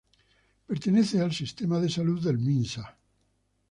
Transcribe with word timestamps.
Pertenece 0.67 1.21
al 1.21 1.31
sistema 1.31 1.79
de 1.79 1.87
salud 1.87 2.23
del 2.23 2.39
Minsa. 2.39 2.97